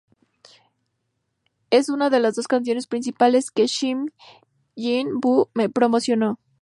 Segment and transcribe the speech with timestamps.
[1.69, 4.07] Es una de las dos canciones principales que Shim
[4.75, 6.39] Hyun Bo promocionó.